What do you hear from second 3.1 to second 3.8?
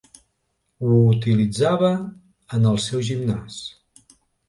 gimnàs.